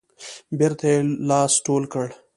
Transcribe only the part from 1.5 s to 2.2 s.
ټول کړ.